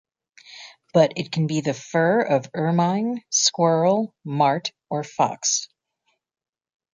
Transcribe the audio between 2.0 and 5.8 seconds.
of ermine, squirrel, mart or fox.